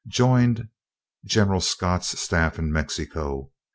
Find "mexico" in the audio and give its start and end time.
2.73-3.51